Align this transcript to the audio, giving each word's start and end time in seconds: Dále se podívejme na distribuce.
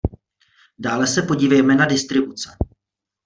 Dále 0.79 1.07
se 1.07 1.21
podívejme 1.21 1.75
na 1.75 1.85
distribuce. 1.85 2.49